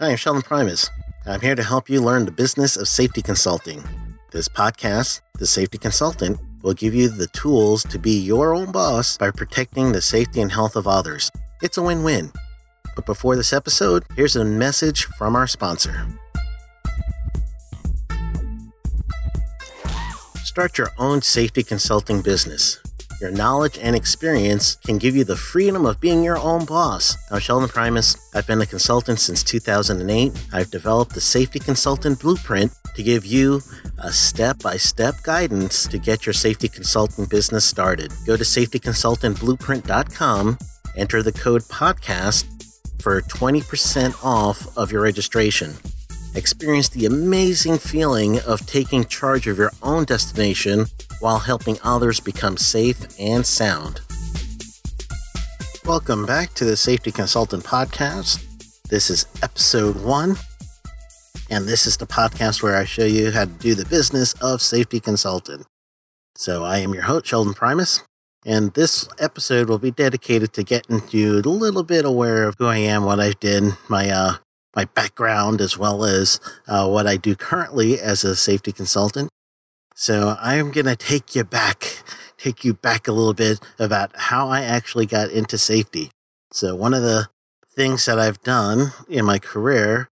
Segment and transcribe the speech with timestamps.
[0.00, 0.88] Hi, I'm Sheldon Primus.
[1.26, 3.84] I'm here to help you learn the business of safety consulting.
[4.30, 9.18] This podcast, The Safety Consultant, will give you the tools to be your own boss
[9.18, 11.30] by protecting the safety and health of others.
[11.60, 12.32] It's a win win.
[12.96, 16.06] But before this episode, here's a message from our sponsor.
[20.42, 22.80] Start your own safety consulting business.
[23.20, 27.18] Your knowledge and experience can give you the freedom of being your own boss.
[27.30, 28.16] I'm Sheldon Primus.
[28.34, 30.32] I've been a consultant since 2008.
[30.54, 33.60] I've developed the Safety Consultant Blueprint to give you
[33.98, 38.10] a step by step guidance to get your safety consulting business started.
[38.26, 40.58] Go to safetyconsultantblueprint.com,
[40.96, 42.46] enter the code podcast
[43.02, 45.74] for 20% off of your registration.
[46.34, 50.86] Experience the amazing feeling of taking charge of your own destination
[51.20, 54.00] while helping others become safe and sound.
[55.84, 58.44] Welcome back to the Safety Consultant Podcast.
[58.88, 60.36] This is episode one,
[61.48, 64.62] and this is the podcast where I show you how to do the business of
[64.62, 65.66] safety consultant.
[66.36, 68.02] So, I am your host, Sheldon Primus,
[68.46, 72.66] and this episode will be dedicated to getting you a little bit aware of who
[72.66, 74.34] I am, what I did, my uh,
[74.74, 79.28] my background, as well as uh, what I do currently as a safety consultant.
[80.00, 82.02] So I'm going to take you back,
[82.38, 86.10] take you back a little bit about how I actually got into safety.
[86.50, 87.28] So one of the
[87.76, 90.08] things that I've done in my career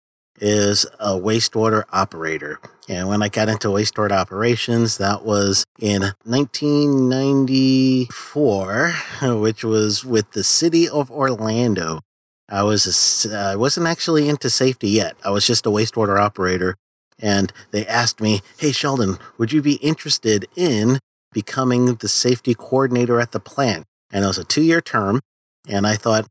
[0.41, 2.61] is a wastewater operator.
[2.89, 8.95] And when I got into wastewater operations, that was in 1994,
[9.41, 12.03] which was with the city of Orlando.
[12.49, 15.17] I was a, I wasn't actually into safety yet.
[15.25, 16.77] I was just a wastewater operator,
[17.19, 20.99] and they asked me, "Hey Sheldon, would you be interested in
[21.33, 25.21] becoming the safety coordinator at the plant?" And it was a two-year term,
[25.69, 26.27] and I thought,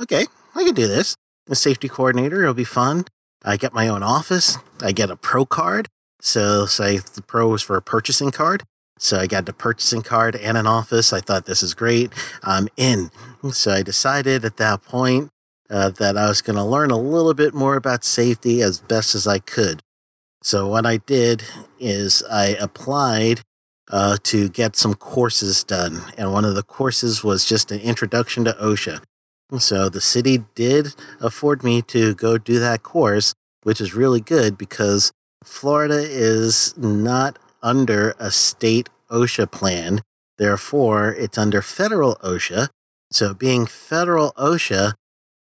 [0.00, 1.16] "Okay, I can do this.
[1.48, 3.04] A safety coordinator, it'll be fun.
[3.44, 4.58] I get my own office.
[4.82, 5.88] I get a pro card.
[6.20, 8.64] So say the pro was for a purchasing card.
[8.98, 11.12] So I got the purchasing card and an office.
[11.12, 12.12] I thought this is great.
[12.42, 13.10] I'm in.
[13.52, 15.28] So I decided at that point
[15.68, 19.14] uh, that I was going to learn a little bit more about safety as best
[19.14, 19.82] as I could.
[20.46, 21.42] So, what I did
[21.80, 23.40] is I applied
[23.90, 26.02] uh, to get some courses done.
[26.16, 29.02] And one of the courses was just an introduction to OSHA.
[29.58, 33.34] So, the city did afford me to go do that course,
[33.64, 35.10] which is really good because
[35.42, 40.00] Florida is not under a state OSHA plan.
[40.38, 42.68] Therefore, it's under federal OSHA.
[43.10, 44.92] So, being federal OSHA,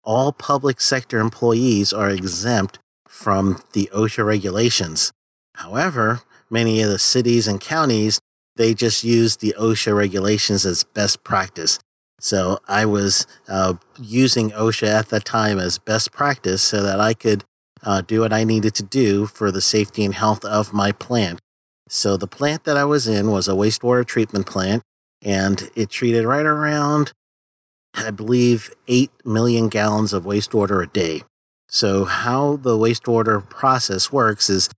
[0.04, 2.78] all public sector employees are exempt
[3.10, 5.12] from the OSHA regulations.
[5.56, 8.20] However, many of the cities and counties,
[8.56, 11.78] they just use the OSHA regulations as best practice.
[12.20, 17.14] So I was uh, using OSHA at that time as best practice so that I
[17.14, 17.44] could
[17.82, 21.40] uh, do what I needed to do for the safety and health of my plant.
[21.88, 24.82] So the plant that I was in was a wastewater treatment plant,
[25.22, 27.12] and it treated right around
[27.94, 31.22] I believe, 8 million gallons of wastewater a day.
[31.70, 34.68] So, how the wastewater process works is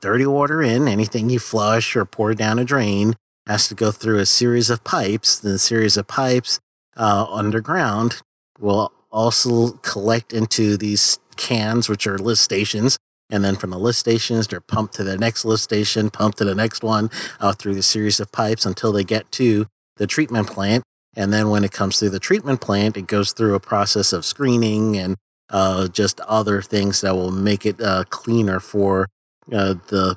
[0.00, 3.14] dirty water in, anything you flush or pour down a drain
[3.46, 5.38] has to go through a series of pipes.
[5.38, 6.58] The series of pipes
[6.96, 8.22] uh, underground
[8.58, 12.96] will also collect into these cans, which are lift stations.
[13.28, 16.44] And then from the lift stations, they're pumped to the next lift station, pumped to
[16.44, 20.48] the next one uh, through the series of pipes until they get to the treatment
[20.48, 20.84] plant.
[21.14, 24.24] And then when it comes through the treatment plant, it goes through a process of
[24.24, 25.16] screening and
[25.50, 29.08] uh, just other things that will make it uh, cleaner for
[29.52, 30.16] uh, the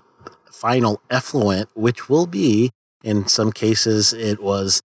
[0.52, 2.70] final effluent, which will be,
[3.04, 4.82] in some cases, it was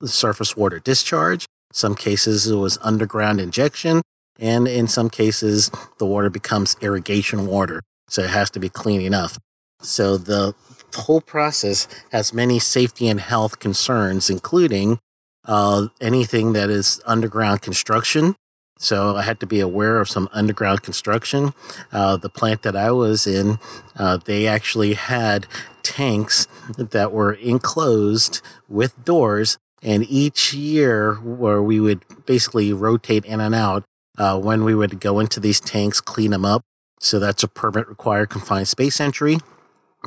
[0.00, 1.46] the surface water discharge.
[1.72, 4.02] Some cases it was underground injection.
[4.38, 7.82] And in some cases, the water becomes irrigation water.
[8.08, 9.38] So it has to be clean enough.
[9.80, 10.54] So the
[10.94, 14.98] whole process has many safety and health concerns, including
[15.44, 18.34] uh, anything that is underground construction.
[18.78, 21.54] So I had to be aware of some underground construction.
[21.92, 23.58] Uh, the plant that I was in,
[23.96, 25.46] uh, they actually had
[25.82, 26.46] tanks
[26.76, 29.58] that were enclosed with doors.
[29.82, 33.84] And each year, where we would basically rotate in and out,
[34.16, 36.62] uh, when we would go into these tanks, clean them up.
[37.00, 39.38] So that's a permit required confined space entry.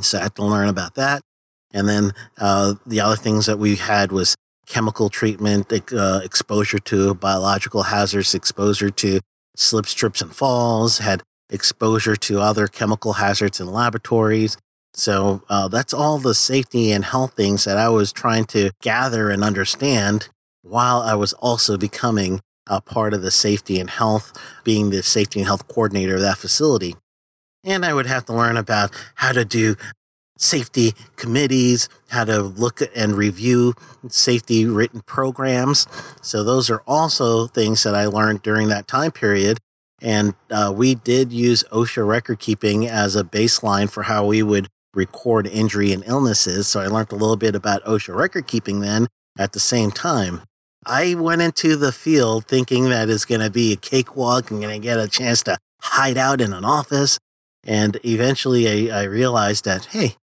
[0.01, 1.21] So I had to learn about that.
[1.73, 4.35] And then uh, the other things that we had was
[4.67, 9.19] chemical treatment, uh, exposure to biological hazards, exposure to
[9.55, 14.57] slips, trips, and falls, had exposure to other chemical hazards in laboratories.
[14.93, 19.29] So uh, that's all the safety and health things that I was trying to gather
[19.29, 20.29] and understand
[20.63, 25.39] while I was also becoming a part of the safety and health, being the safety
[25.39, 26.95] and health coordinator of that facility.
[27.63, 29.75] And I would have to learn about how to do
[30.37, 33.73] safety committees, how to look and review
[34.09, 35.87] safety written programs.
[36.21, 39.59] So, those are also things that I learned during that time period.
[40.01, 44.67] And uh, we did use OSHA record keeping as a baseline for how we would
[44.93, 46.67] record injury and illnesses.
[46.67, 49.07] So, I learned a little bit about OSHA record keeping then
[49.37, 50.41] at the same time.
[50.85, 54.49] I went into the field thinking that it's going to be a cakewalk.
[54.49, 57.19] I'm going to get a chance to hide out in an office.
[57.65, 60.15] And eventually I, I realized that, hey,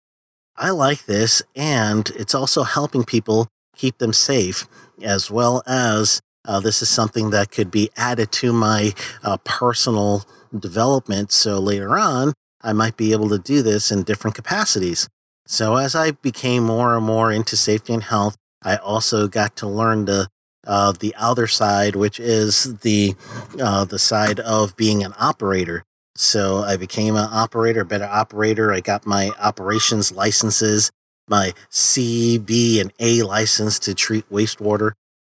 [0.55, 4.67] I like this, and it's also helping people keep them safe,
[5.01, 10.25] as well as uh, this is something that could be added to my uh, personal
[10.57, 11.31] development.
[11.31, 15.09] So later on, I might be able to do this in different capacities.
[15.45, 19.67] So as I became more and more into safety and health, I also got to
[19.67, 20.27] learn the
[20.65, 23.15] uh, the other side, which is the
[23.59, 25.83] uh, the side of being an operator.
[26.15, 28.71] So I became an operator, better operator.
[28.71, 30.91] I got my operations licenses,
[31.27, 34.91] my C, B, and A license to treat wastewater.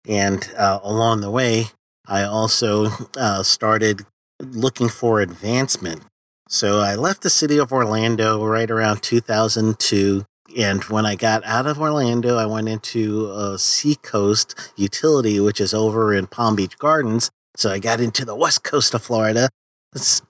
[0.07, 1.67] And uh, along the way,
[2.07, 4.07] I also uh, started
[4.41, 6.03] looking for advancement.
[6.49, 10.25] So I left the city of Orlando right around 2002.
[10.57, 15.75] And when I got out of Orlando, I went into a Seacoast utility, which is
[15.75, 17.31] over in Palm Beach Gardens.
[17.57, 19.51] So I got into the west coast of Florida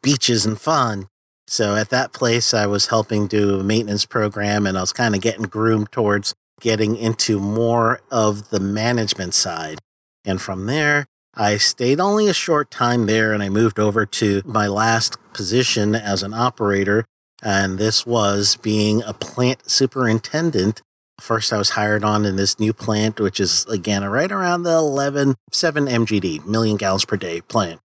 [0.02, 1.08] beaches and fun.
[1.46, 5.14] So at that place, I was helping do a maintenance program and I was kind
[5.14, 9.78] of getting groomed towards getting into more of the management side.
[10.24, 14.42] And from there, I stayed only a short time there and I moved over to
[14.44, 17.06] my last position as an operator.
[17.42, 20.82] And this was being a plant superintendent.
[21.20, 24.74] First, I was hired on in this new plant, which is again right around the
[24.74, 27.80] 11, 7 MGD, million gallons per day plant.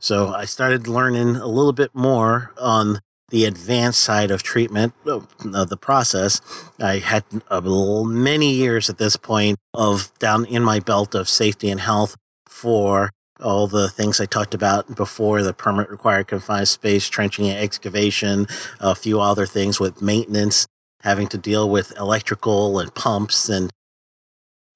[0.00, 3.00] So I started learning a little bit more on
[3.30, 5.20] the advanced side of treatment uh,
[5.52, 6.40] of the process.
[6.78, 11.68] I had little, many years at this point of down in my belt of safety
[11.70, 12.16] and health
[12.46, 13.10] for
[13.40, 18.46] all the things I talked about before the permit required confined space, trenching and excavation,
[18.80, 20.66] a few other things with maintenance,
[21.02, 23.70] having to deal with electrical and pumps and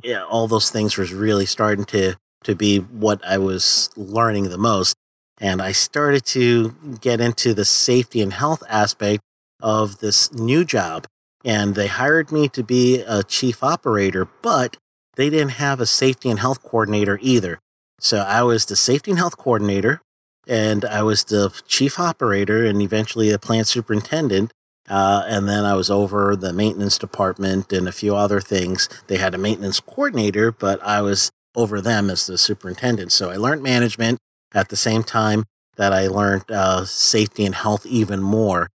[0.02, 4.58] yeah, all those things was really starting to to be what I was learning the
[4.58, 4.94] most.
[5.40, 9.22] And I started to get into the safety and health aspect
[9.60, 11.06] of this new job.
[11.44, 14.76] And they hired me to be a chief operator, but
[15.16, 17.58] they didn't have a safety and health coordinator either.
[17.98, 20.02] So I was the safety and health coordinator,
[20.46, 24.52] and I was the chief operator, and eventually a plant superintendent.
[24.88, 28.88] Uh, and then I was over the maintenance department and a few other things.
[29.06, 33.12] They had a maintenance coordinator, but I was over them as the superintendent.
[33.12, 34.18] So I learned management
[34.54, 35.44] at the same time
[35.76, 38.68] that I learned uh, safety and health even more.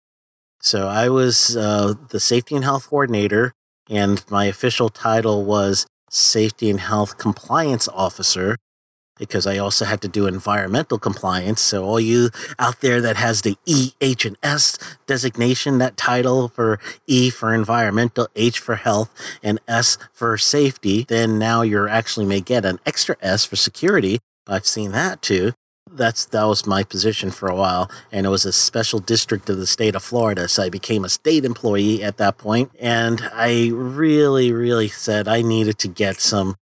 [0.60, 3.52] So I was uh, the safety and health coordinator,
[3.88, 8.56] and my official title was safety and health compliance officer
[9.18, 11.60] because I also had to do environmental compliance.
[11.60, 16.48] So all you out there that has the E, H, and S designation, that title
[16.48, 22.26] for E for environmental, H for health, and S for safety, then now you're actually
[22.26, 24.18] may get an extra S for security.
[24.46, 25.52] I've seen that too
[25.96, 29.58] that's that was my position for a while and it was a special district of
[29.58, 33.70] the state of Florida so I became a state employee at that point and I
[33.72, 36.56] really really said I needed to get some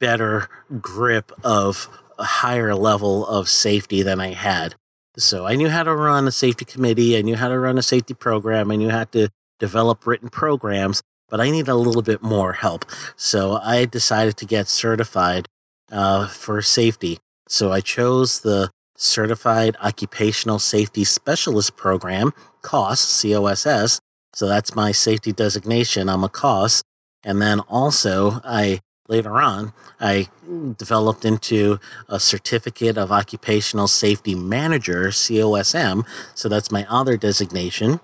[0.00, 0.48] better
[0.80, 4.74] grip of a higher level of safety than I had.
[5.16, 7.82] So I knew how to run a safety committee I knew how to run a
[7.82, 12.22] safety program I knew how to develop written programs but I needed a little bit
[12.22, 12.86] more help.
[13.16, 15.46] So I decided to get certified
[15.90, 24.00] uh, for safety so I chose the Certified Occupational Safety Specialist Program, COSS, COSS.
[24.34, 26.08] So that's my safety designation.
[26.08, 26.82] I'm a COS.
[27.24, 30.28] And then also, I later on, I
[30.76, 36.04] developed into a Certificate of Occupational Safety Manager, COSM.
[36.34, 38.00] So that's my other designation.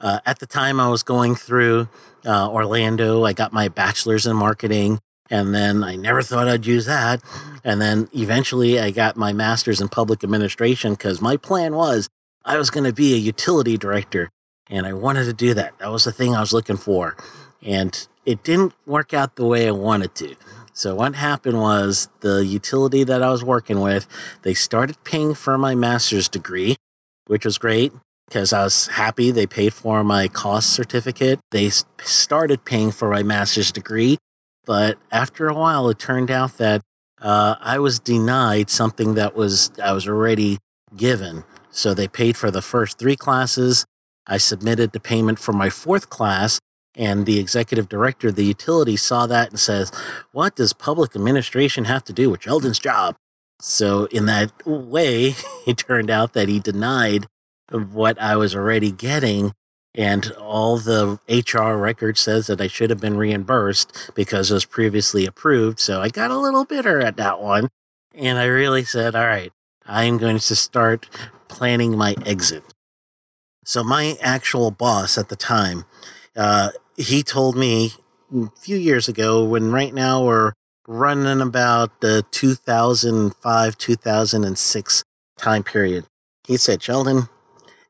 [0.00, 1.88] Uh, at the time I was going through
[2.24, 5.00] uh, Orlando, I got my bachelor's in marketing.
[5.30, 7.22] And then I never thought I'd use that.
[7.64, 12.08] And then eventually I got my master's in public administration because my plan was
[12.44, 14.30] I was going to be a utility director
[14.70, 15.78] and I wanted to do that.
[15.78, 17.16] That was the thing I was looking for.
[17.62, 20.36] And it didn't work out the way I wanted to.
[20.72, 24.06] So what happened was the utility that I was working with,
[24.42, 26.76] they started paying for my master's degree,
[27.26, 27.92] which was great
[28.28, 31.40] because I was happy they paid for my COSS certificate.
[31.50, 31.70] They
[32.02, 34.18] started paying for my master's degree
[34.68, 36.82] but after a while, it turned out that
[37.22, 40.58] uh, I was denied something that was I was already
[40.94, 41.44] given.
[41.70, 43.86] So they paid for the first three classes.
[44.26, 46.60] I submitted the payment for my fourth class,
[46.94, 49.90] and the executive director of the utility saw that and says,
[50.32, 53.16] What does public administration have to do with Sheldon's job?
[53.62, 55.34] So, in that way,
[55.66, 57.26] it turned out that he denied
[57.70, 59.52] what I was already getting.
[59.94, 64.64] And all the HR record says that I should have been reimbursed because it was
[64.64, 65.80] previously approved.
[65.80, 67.68] So I got a little bitter at that one.
[68.14, 69.52] And I really said, all right,
[69.86, 71.08] I'm going to start
[71.48, 72.62] planning my exit.
[73.64, 75.84] So my actual boss at the time,
[76.36, 77.92] uh, he told me
[78.34, 80.52] a few years ago when right now we're
[80.86, 85.04] running about the 2005 2006
[85.38, 86.04] time period.
[86.46, 87.28] He said, Sheldon,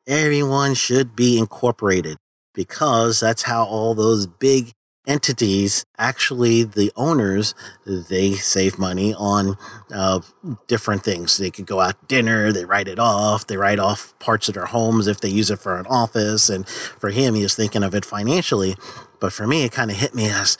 [0.08, 2.16] everyone should be incorporated
[2.54, 4.72] because that's how all those big
[5.06, 7.54] entities actually the owners
[7.86, 9.56] they save money on
[9.92, 10.20] uh,
[10.66, 11.38] different things.
[11.38, 14.54] They could go out to dinner they write it off they write off parts of
[14.54, 17.82] their homes if they use it for an office and for him he was thinking
[17.82, 18.76] of it financially.
[19.20, 20.58] But for me it kind of hit me as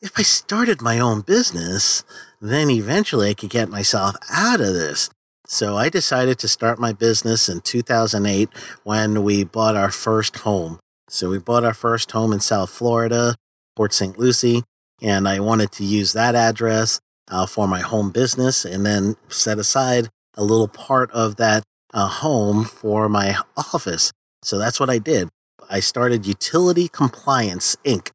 [0.00, 2.04] if i started my own business
[2.40, 5.10] then eventually i could get myself out of this
[5.48, 8.48] so i decided to start my business in 2008
[8.84, 10.78] when we bought our first home
[11.08, 13.34] so we bought our first home in South Florida.
[13.78, 14.18] Port St.
[14.18, 14.64] Lucie,
[15.00, 17.00] and I wanted to use that address
[17.30, 21.62] uh, for my home business and then set aside a little part of that
[21.94, 24.12] uh, home for my office.
[24.42, 25.28] So that's what I did.
[25.70, 28.10] I started Utility Compliance Inc.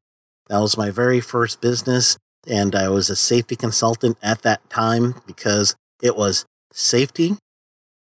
[0.48, 5.14] That was my very first business, and I was a safety consultant at that time
[5.26, 7.36] because it was safety,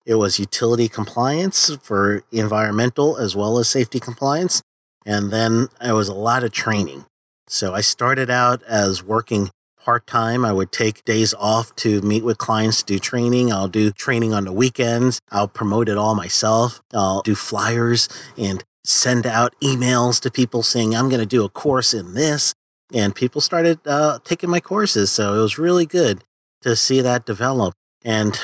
[0.07, 4.63] it was utility compliance for environmental as well as safety compliance,
[5.05, 7.05] and then it was a lot of training.
[7.49, 9.51] So I started out as working
[9.83, 10.45] part time.
[10.45, 13.51] I would take days off to meet with clients, do training.
[13.51, 15.19] I'll do training on the weekends.
[15.31, 16.83] I'll promote it all myself.
[16.93, 21.49] I'll do flyers and send out emails to people saying, I'm going to do a
[21.49, 22.53] course in this.
[22.93, 25.11] And people started uh, taking my courses.
[25.11, 26.23] So it was really good
[26.63, 27.75] to see that develop.
[28.05, 28.39] And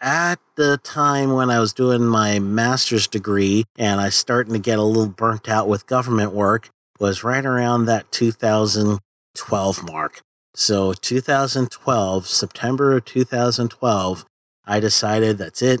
[0.00, 4.78] at the time when I was doing my master's degree and I starting to get
[4.78, 10.22] a little burnt out with government work, was right around that 2012 mark.
[10.54, 14.24] So 2012, September of 2012,
[14.66, 15.80] I decided that's it.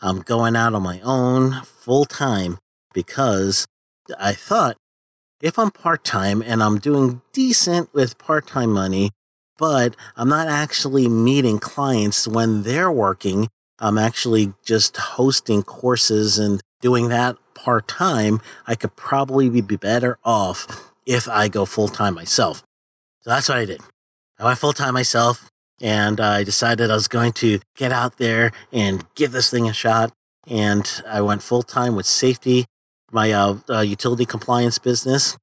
[0.00, 2.58] I'm going out on my own full time
[2.92, 3.66] because
[4.18, 4.76] I thought
[5.40, 9.10] if I'm part time and I'm doing decent with part time money,
[9.58, 16.60] but I'm not actually meeting clients when they're working, I'm actually just hosting courses and
[16.80, 22.14] doing that part time, I could probably be better off if I go full time
[22.14, 22.62] myself.
[23.22, 23.80] So that's what I did.
[24.38, 25.48] I went full time myself
[25.80, 29.72] and I decided I was going to get out there and give this thing a
[29.72, 30.12] shot.
[30.46, 32.66] And I went full time with safety,
[33.10, 35.36] my uh, uh, utility compliance business.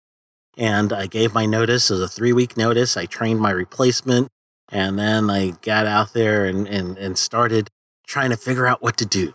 [0.57, 2.97] And I gave my notice as a three week notice.
[2.97, 4.27] I trained my replacement
[4.69, 7.69] and then I got out there and, and, and started
[8.07, 9.33] trying to figure out what to do.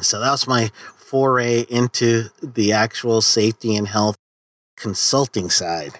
[0.00, 4.16] So that was my foray into the actual safety and health
[4.76, 5.98] consulting side.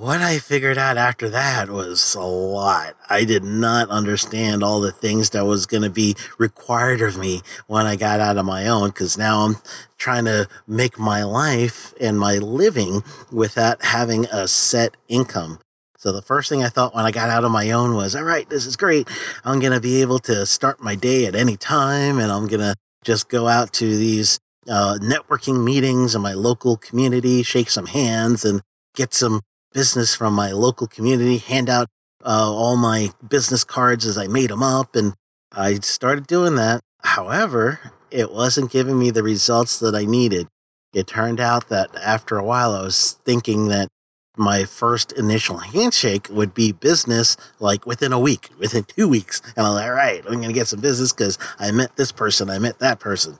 [0.00, 2.96] What I figured out after that was a lot.
[3.10, 7.42] I did not understand all the things that was going to be required of me
[7.66, 9.56] when I got out of my own because now I'm
[9.98, 15.58] trying to make my life and my living without having a set income.
[15.98, 18.24] So the first thing I thought when I got out of my own was, all
[18.24, 19.06] right, this is great.
[19.44, 22.60] I'm going to be able to start my day at any time and I'm going
[22.60, 27.84] to just go out to these uh, networking meetings in my local community, shake some
[27.84, 28.62] hands, and
[28.94, 29.42] get some
[29.72, 31.88] business from my local community, hand out
[32.24, 34.94] uh, all my business cards as I made them up.
[34.94, 35.14] And
[35.52, 36.80] I started doing that.
[37.02, 40.48] However, it wasn't giving me the results that I needed.
[40.92, 43.88] It turned out that after a while, I was thinking that
[44.36, 49.42] my first initial handshake would be business like within a week, within two weeks.
[49.56, 52.12] And I'm like, all right, I'm going to get some business because I met this
[52.12, 53.38] person, I met that person.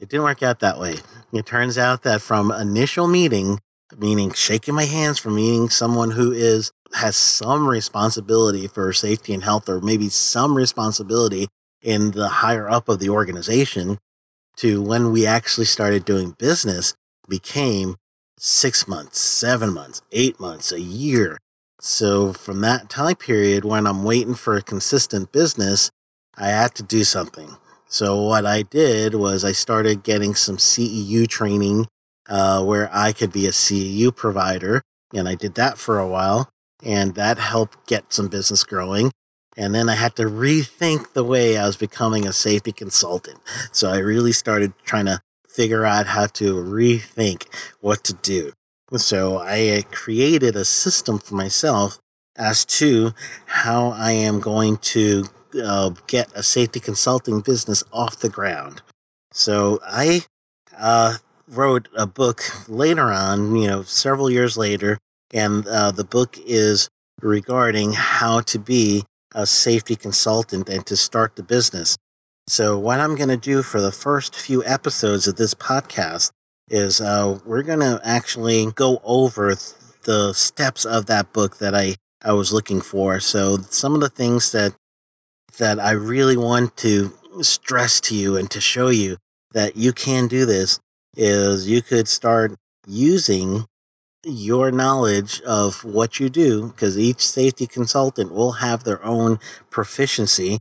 [0.00, 0.96] It didn't work out that way.
[1.32, 3.58] It turns out that from initial meeting,
[3.96, 9.44] meaning shaking my hands from meeting someone who is has some responsibility for safety and
[9.44, 11.48] health or maybe some responsibility
[11.82, 13.98] in the higher up of the organization
[14.56, 16.94] to when we actually started doing business
[17.28, 17.96] became
[18.38, 21.38] six months, seven months, eight months, a year.
[21.80, 25.90] So from that time period when I'm waiting for a consistent business,
[26.36, 27.56] I had to do something.
[27.86, 31.86] So what I did was I started getting some CEU training
[32.28, 34.82] uh, where I could be a CEU provider,
[35.14, 36.50] and I did that for a while.
[36.84, 39.10] and that helped get some business growing.
[39.56, 43.40] And then I had to rethink the way I was becoming a safety consultant.
[43.72, 47.46] So I really started trying to figure out how to rethink
[47.80, 48.52] what to do.
[48.96, 51.98] So I created a system for myself
[52.36, 53.12] as to
[53.46, 55.24] how I am going to
[55.60, 58.82] uh, get a safety consulting business off the ground.
[59.32, 60.22] So I
[60.78, 61.16] uh,
[61.50, 64.98] wrote a book later on, you know, several years later,
[65.32, 66.88] and uh, the book is
[67.20, 71.96] regarding how to be a safety consultant and to start the business.
[72.46, 76.30] So, what I'm going to do for the first few episodes of this podcast
[76.68, 79.54] is uh, we're going to actually go over
[80.04, 83.20] the steps of that book that I, I was looking for.
[83.20, 84.74] So, some of the things that
[85.58, 87.12] that I really want to
[87.42, 89.16] stress to you and to show you
[89.52, 90.78] that you can do this
[91.18, 92.54] is you could start
[92.86, 93.66] using
[94.24, 99.38] your knowledge of what you do because each safety consultant will have their own
[99.70, 100.58] proficiency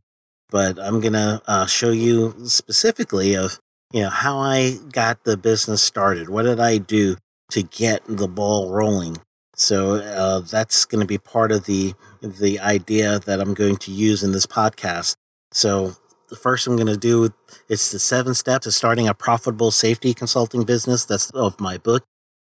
[0.50, 3.60] but i'm going to uh, show you specifically of
[3.94, 6.30] you know how i got the business started.
[6.30, 7.18] What did i do
[7.52, 9.18] to get the ball rolling?
[9.56, 13.92] So uh, that's going to be part of the the idea that i'm going to
[13.92, 15.16] use in this podcast.
[15.52, 15.96] So
[16.30, 17.34] the first I'm going to do
[17.70, 21.06] it's the seven steps to starting a profitable safety consulting business.
[21.06, 22.04] That's of my book.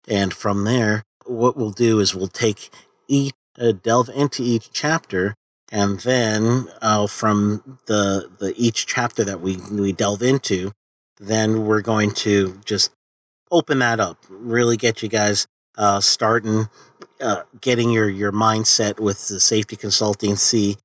[0.07, 2.69] And from there, what we'll do is we'll take
[3.07, 5.35] each, uh, delve into each chapter,
[5.71, 10.71] and then uh, from the the each chapter that we we delve into,
[11.19, 12.91] then we're going to just
[13.51, 16.69] open that up, really get you guys uh, starting,
[17.19, 20.37] uh, getting your your mindset with the safety consulting.
[20.37, 20.77] See,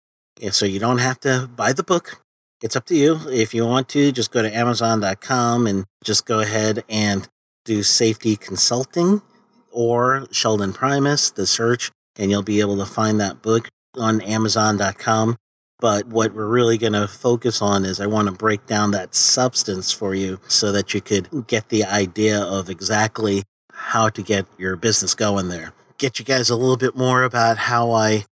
[0.51, 2.23] so you don't have to buy the book
[2.63, 3.19] it's up to you.
[3.29, 7.29] If you want to, just go to Amazon.com and just go ahead and
[7.65, 9.23] do safety consulting
[9.71, 15.37] or Sheldon Primus, the search, and you'll be able to find that book on Amazon.com.
[15.81, 19.15] But what we're really going to focus on is I want to break down that
[19.15, 24.47] substance for you so that you could get the idea of exactly how to get
[24.57, 25.73] your business going there.
[25.99, 28.27] Get you guys a little bit more about how I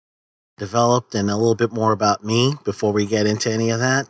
[0.59, 4.09] developed and a little bit more about me before we get into any of that.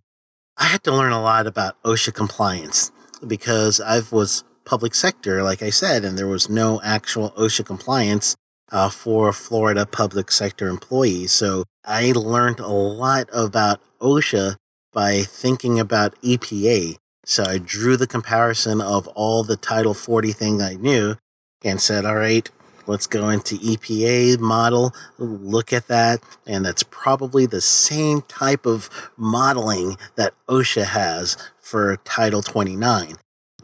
[0.61, 2.93] I had to learn a lot about OSHA compliance
[3.27, 8.37] because I was public sector, like I said, and there was no actual OSHA compliance
[8.71, 11.33] uh, for Florida public sector employees.
[11.33, 14.57] So I learned a lot about OSHA
[14.93, 16.97] by thinking about EPA.
[17.25, 21.17] So I drew the comparison of all the Title 40 things I knew
[21.65, 22.49] and said, all right,
[22.91, 28.91] Let's go into EPA model, look at that, and that's probably the same type of
[29.17, 33.15] modeling that OSHA has for Title 29.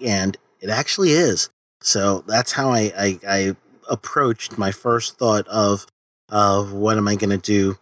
[0.01, 1.51] And it actually is.
[1.81, 3.57] So that's how I, I, I
[3.91, 5.87] approached my first thought of,
[6.29, 7.79] of what am I going to do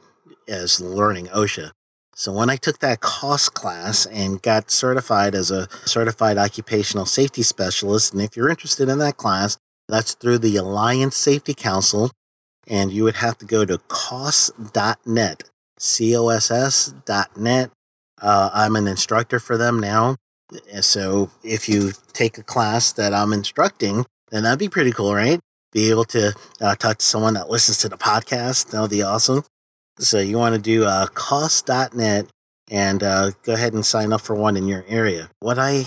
[0.49, 1.73] as learning OSHA.
[2.17, 7.43] So when I took that COSS class and got certified as a certified occupational safety
[7.43, 12.11] specialist, and if you're interested in that class, that's through the Alliance Safety Council,
[12.67, 15.43] and you would have to go to coss.net,
[15.79, 17.71] C O S S.net.
[18.21, 20.17] Uh, I'm an instructor for them now.
[20.81, 25.41] So if you take a class that I'm instructing, then that'd be pretty cool, right?
[25.73, 28.71] Be able to uh, talk to someone that listens to the podcast.
[28.71, 29.45] That would be awesome.
[29.99, 32.27] So you want to do uh, coss.net
[32.71, 35.29] and uh, go ahead and sign up for one in your area.
[35.41, 35.85] What I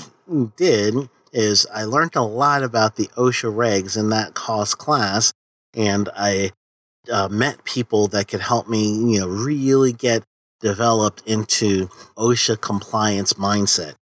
[0.58, 5.34] did is I learned a lot about the OSHA regs in that COSS class,
[5.76, 6.52] and I
[7.12, 10.24] uh, met people that could help me, you know, really get
[10.62, 13.94] developed into OSHA compliance mindset.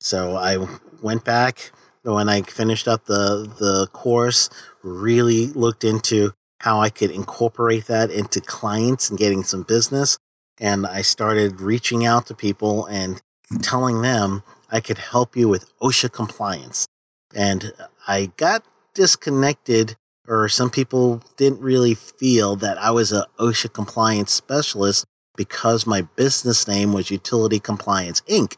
[0.00, 0.58] So I
[1.00, 4.50] went back when I finished up the the course,
[4.82, 10.18] really looked into how I could incorporate that into clients and getting some business.
[10.60, 13.20] And I started reaching out to people and
[13.62, 16.86] telling them I could help you with OSHA compliance.
[17.34, 17.72] And
[18.08, 24.32] I got disconnected, or some people didn't really feel that I was a OSHA compliance
[24.32, 25.04] specialist
[25.36, 28.56] because my business name was Utility Compliance Inc.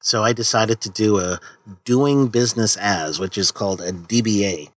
[0.00, 1.40] So I decided to do a
[1.84, 4.70] doing business as, which is called a DBA.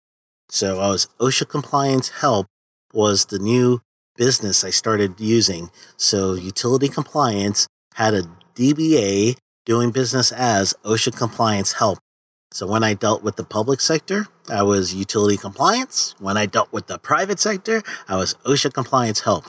[0.48, 2.46] So I was OSHA Compliance Help
[2.92, 3.80] was the new
[4.16, 5.70] business I started using.
[5.96, 8.22] So Utility Compliance had a
[8.54, 9.36] DBA
[9.70, 12.00] doing business as OSHA Compliance Help.
[12.50, 16.16] So when I dealt with the public sector, I was utility compliance.
[16.18, 19.44] When I dealt with the private sector, I was OSHA compliance help.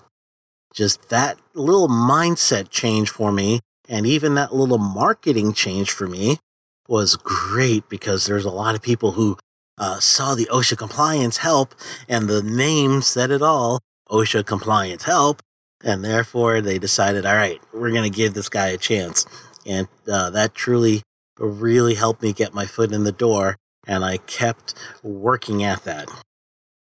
[0.76, 6.38] Just that little mindset change for me, and even that little marketing change for me
[6.88, 9.38] was great because there's a lot of people who
[9.80, 11.74] uh, saw the OSHA compliance help
[12.08, 13.80] and the name said it all
[14.12, 15.42] OSHA compliance help.
[15.84, 19.26] And therefore, they decided, all right, we're going to give this guy a chance.
[19.66, 21.04] And uh, that truly,
[21.38, 23.58] really helped me get my foot in the door.
[23.88, 26.10] And I kept working at that.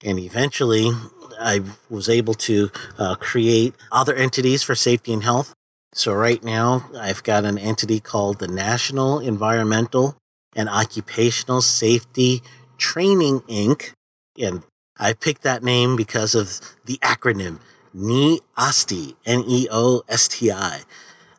[0.04, 0.92] And eventually,
[1.40, 5.54] I was able to uh, create other entities for safety and health.
[5.94, 10.18] So, right now, I've got an entity called the National Environmental
[10.56, 12.42] and Occupational Safety
[12.78, 13.92] Training Inc.
[14.40, 14.64] And
[14.98, 17.60] I picked that name because of the acronym
[17.96, 20.82] NEOSTI, N E O S T I.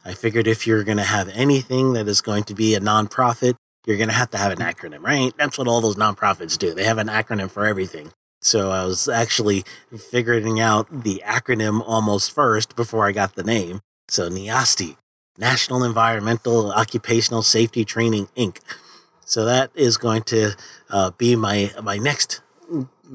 [0.05, 3.55] I figured if you're going to have anything that is going to be a nonprofit,
[3.87, 5.33] you're going to have to have an acronym, right?
[5.37, 6.75] That's what all those nonprofits do.
[6.75, 8.13] They have an acronym for everything.
[8.43, 9.65] So I was actually
[10.11, 13.81] figuring out the acronym almost first before I got the name.
[14.09, 14.97] So NEOSTI,
[15.39, 18.59] National Environmental Occupational Safety Training Inc.
[19.25, 20.53] So that is going to
[20.89, 22.41] uh, be my my next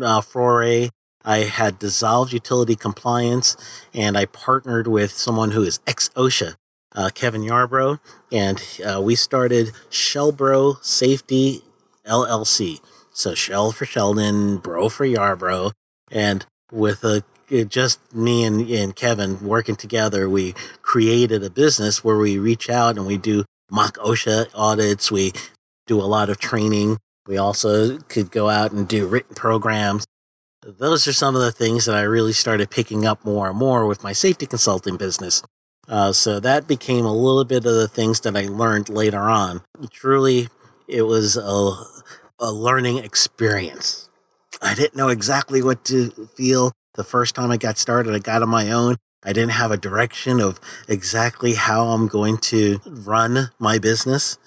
[0.02, 0.90] uh, foray.
[1.26, 3.58] I had dissolved utility compliance,
[3.94, 6.56] and I partnered with someone who is ex OSHA,
[6.96, 8.00] uh, Kevin Yarbrough,
[8.32, 11.62] and uh, we started Shellbro Safety
[12.08, 12.80] LLC.
[13.12, 15.72] So Shell for Sheldon, Bro for Yarbrough,
[16.12, 17.24] and with a
[17.68, 22.98] just me and, and Kevin working together, we created a business where we reach out
[22.98, 25.12] and we do mock OSHA audits.
[25.12, 25.32] We
[25.86, 26.98] do a lot of training.
[27.28, 30.06] We also could go out and do written programs.
[30.64, 33.86] Those are some of the things that I really started picking up more and more
[33.86, 35.44] with my safety consulting business.
[35.88, 39.62] Uh, so that became a little bit of the things that I learned later on.
[39.92, 40.50] Truly,
[40.88, 41.74] it was a,
[42.40, 44.10] a learning experience.
[44.62, 48.16] I didn't know exactly what to feel the first time I got started.
[48.16, 48.96] I got on my own.
[49.24, 54.38] I didn't have a direction of exactly how I'm going to run my business.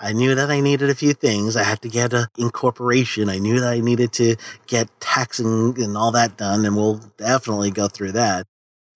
[0.00, 1.56] I knew that I needed a few things.
[1.56, 3.28] I had to get a incorporation.
[3.28, 7.72] I knew that I needed to get taxing and all that done, and we'll definitely
[7.72, 8.46] go through that.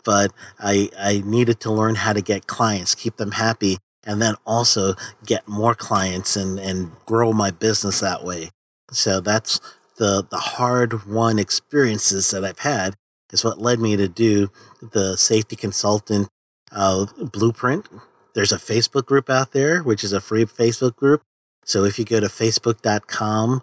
[0.05, 4.35] But I I needed to learn how to get clients, keep them happy, and then
[4.47, 8.51] also get more clients and and grow my business that way.
[8.91, 9.61] So that's
[9.99, 12.95] the the hard won experiences that I've had
[13.33, 16.29] is what led me to do the safety consultant
[16.71, 17.87] uh, blueprint
[18.35, 21.23] there's a Facebook group out there, which is a free Facebook group.
[21.65, 23.63] So if you go to facebook.com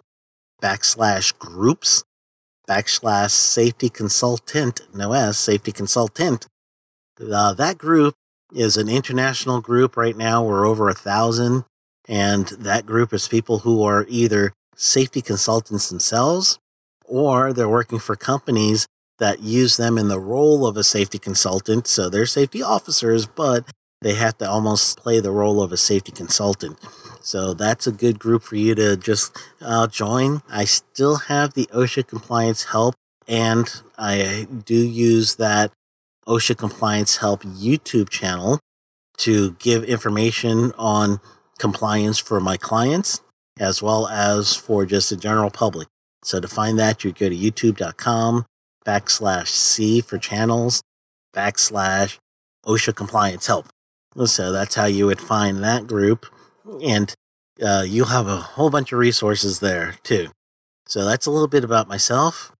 [0.62, 2.04] backslash groups
[2.70, 6.46] backslash safety consultant, no S, safety consultant,
[7.20, 8.14] uh, that group
[8.54, 10.44] is an international group right now.
[10.44, 11.64] We're over a thousand.
[12.08, 16.58] And that group is people who are either safety consultants themselves
[17.04, 18.86] or they're working for companies
[19.18, 21.86] that use them in the role of a safety consultant.
[21.86, 23.64] So they're safety officers, but
[24.00, 26.78] they have to almost play the role of a safety consultant.
[27.30, 30.42] So that's a good group for you to just uh, join.
[30.50, 32.96] I still have the OSHA compliance help,
[33.28, 35.70] and I do use that
[36.26, 38.58] OSHA compliance help YouTube channel
[39.18, 41.20] to give information on
[41.56, 43.20] compliance for my clients
[43.60, 45.86] as well as for just the general public.
[46.24, 48.44] So to find that, you go to youtube.com
[48.84, 50.82] backslash C for channels
[51.32, 52.18] backslash
[52.66, 53.68] OSHA compliance help.
[54.24, 56.26] So that's how you would find that group.
[56.82, 57.14] And
[57.62, 60.28] uh, you'll have a whole bunch of resources there too.
[60.86, 62.52] So that's a little bit about myself.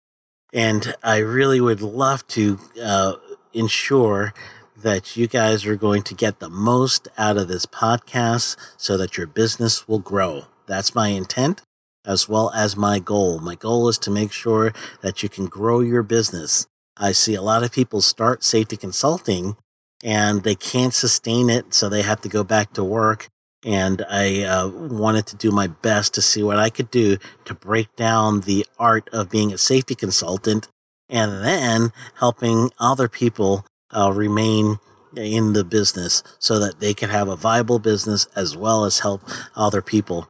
[0.53, 3.15] And I really would love to uh,
[3.53, 4.33] ensure
[4.77, 9.17] that you guys are going to get the most out of this podcast so that
[9.17, 10.47] your business will grow.
[10.67, 11.63] That's my intent
[12.07, 13.41] as well as my goal.
[13.41, 16.67] My goal is to make sure that you can grow your business.
[16.97, 19.57] I see a lot of people start safety consulting
[20.03, 23.29] and they can't sustain it, so they have to go back to work.
[23.65, 27.55] And I uh, wanted to do my best to see what I could do to
[27.55, 30.69] break down the art of being a safety consultant
[31.09, 34.79] and then helping other people uh, remain
[35.17, 39.23] in the business so that they can have a viable business as well as help
[39.57, 40.29] other people.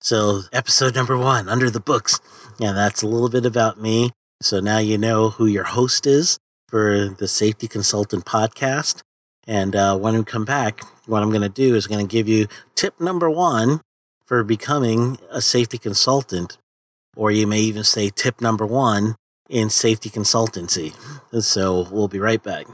[0.00, 2.20] So, episode number one, Under the Books.
[2.58, 4.10] Yeah, that's a little bit about me.
[4.42, 9.00] So now you know who your host is for the Safety Consultant podcast.
[9.46, 12.28] And uh, when we come back, what I'm going to do is going to give
[12.28, 13.80] you tip number one
[14.24, 16.56] for becoming a safety consultant,
[17.16, 19.16] or you may even say tip number one
[19.50, 20.94] in safety consultancy.
[21.42, 22.66] So we'll be right back.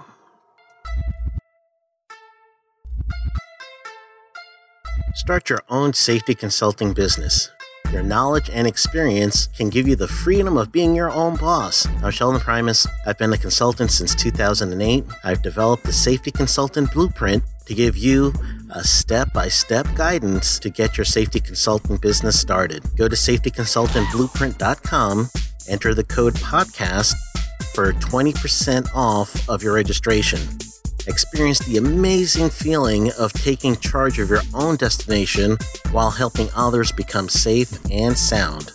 [5.14, 7.50] Start your own safety consulting business.
[7.92, 11.88] Your knowledge and experience can give you the freedom of being your own boss.
[12.04, 12.86] I'm Sheldon Primus.
[13.04, 15.04] I've been a consultant since 2008.
[15.24, 18.32] I've developed the Safety Consultant Blueprint to give you
[18.70, 22.84] a step by step guidance to get your safety consulting business started.
[22.96, 25.30] Go to safetyconsultantblueprint.com,
[25.68, 27.14] enter the code podcast,
[27.74, 30.38] for 20% off of your registration.
[31.06, 35.56] Experience the amazing feeling of taking charge of your own destination
[35.92, 38.72] while helping others become safe and sound.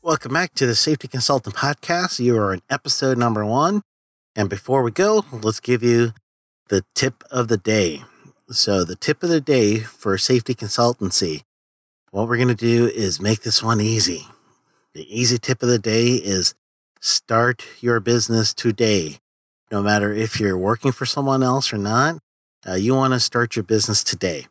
[0.00, 2.18] Welcome back to the Safety Consultant Podcast.
[2.18, 3.82] You are in episode number one.
[4.34, 6.12] And before we go, let's give you
[6.68, 8.02] the tip of the day.
[8.50, 11.42] So, the tip of the day for safety consultancy,
[12.10, 14.26] what we're going to do is make this one easy.
[14.94, 16.54] The easy tip of the day is
[17.00, 19.18] start your business today.
[19.70, 22.18] No matter if you're working for someone else or not,
[22.68, 24.46] uh, you want to start your business today.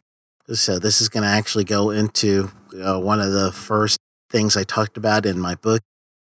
[0.52, 2.52] So, this is going to actually go into
[2.84, 5.82] uh, one of the first things I talked about in my book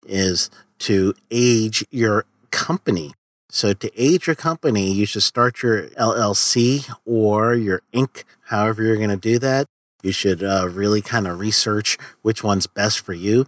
[0.06, 3.12] is to age your company.
[3.50, 8.24] So to age your company, you should start your LLC or your Inc.
[8.46, 9.66] However, you're going to do that.
[10.02, 13.46] You should uh, really kind of research which one's best for you,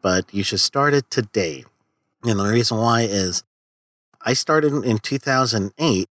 [0.00, 1.64] but you should start it today.
[2.24, 3.44] And the reason why is
[4.24, 6.08] I started in 2008,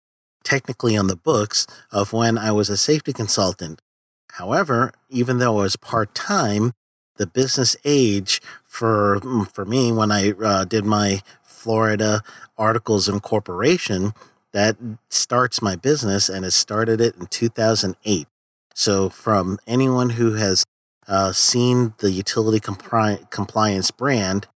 [0.43, 3.81] technically on the books of when I was a safety consultant.
[4.33, 6.73] However, even though I was part time,
[7.17, 12.21] the business age for mm, for me when I uh, did my Florida
[12.57, 14.13] Articles Incorporation
[14.53, 14.77] that
[15.09, 18.27] starts my business, and it started it in 2008.
[18.73, 20.65] So, from anyone who has
[21.07, 24.47] uh, seen the utility compliance brand,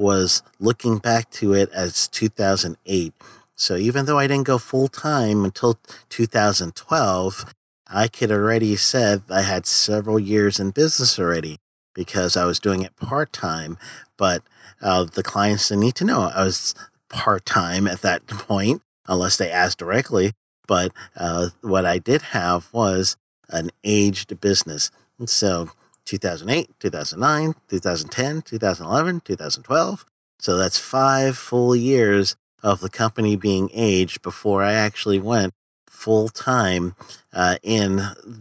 [0.00, 3.12] was looking back to it as 2008.
[3.54, 7.54] So, even though I didn't go full time until 2012,
[7.86, 11.58] I could already said I had several years in business already
[11.94, 13.76] because I was doing it part time.
[14.16, 14.42] But
[14.80, 16.74] uh, the clients didn't need to know I was
[17.10, 20.32] part time at that point, unless they asked directly.
[20.66, 23.16] But uh, what I did have was
[23.50, 24.90] an aged business.
[25.18, 25.70] And so
[26.10, 30.06] 2008, 2009, 2010, 2011, 2012.
[30.40, 35.54] So that's five full years of the company being aged before I actually went
[35.88, 36.96] full time
[37.32, 38.00] uh, in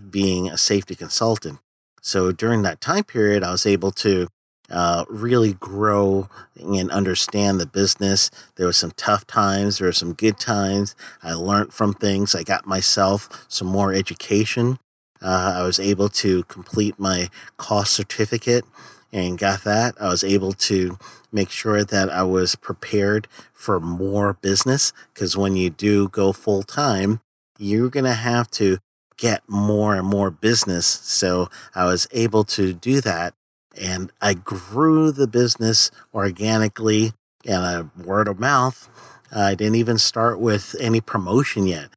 [0.10, 1.60] being a safety consultant.
[2.02, 4.28] So during that time period, I was able to
[4.72, 8.32] uh, really grow and understand the business.
[8.56, 10.96] There were some tough times, there were some good times.
[11.22, 12.34] I learned from things.
[12.34, 14.80] I got myself some more education.
[15.22, 18.66] Uh, I was able to complete my COSS certificate
[19.12, 19.96] and got that.
[20.00, 20.98] I was able to
[21.32, 26.64] make sure that I was prepared for more business because when you do go full
[26.64, 27.22] time,
[27.58, 28.78] you're going to have to
[29.18, 30.86] get more and more business.
[30.86, 33.34] So I was able to do that.
[33.80, 37.14] And I grew the business organically
[37.46, 38.90] and a word of mouth.
[39.32, 41.90] I didn't even start with any promotion yet.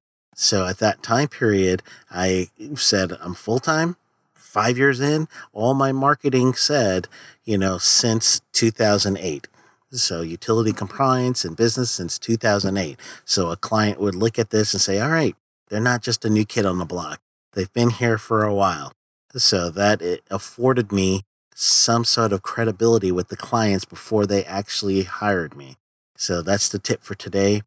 [0.43, 3.95] So at that time period, I said, I'm full time,
[4.35, 5.29] five years in.
[5.53, 7.07] All my marketing said,
[7.45, 9.47] you know, since 2008.
[9.93, 12.99] So utility compliance and business since 2008.
[13.25, 15.37] So a client would look at this and say, all right,
[15.69, 17.21] they're not just a new kid on the block.
[17.53, 18.91] They've been here for a while.
[19.37, 21.23] So that it afforded me
[21.55, 25.77] some sort of credibility with the clients before they actually hired me.
[26.17, 27.63] So that's the tip for today.